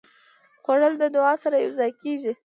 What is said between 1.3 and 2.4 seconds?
سره یوځای کېږي